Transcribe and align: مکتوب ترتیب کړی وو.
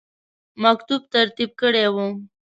مکتوب 0.63 1.01
ترتیب 1.13 1.49
کړی 1.61 1.85
وو. 1.93 2.07